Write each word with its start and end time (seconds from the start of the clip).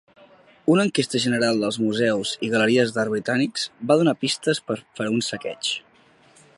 Una 0.75 0.85
enquesta 0.87 1.19
general 1.25 1.59
dels 1.65 1.77
museus 1.83 2.31
i 2.47 2.49
galeries 2.55 2.95
d'art 2.97 3.13
britànics 3.17 3.69
va 3.93 4.01
donar 4.01 4.19
pistes 4.25 4.63
per 4.71 4.81
a 5.07 5.11
un 5.13 5.25
saqueig. 5.29 5.75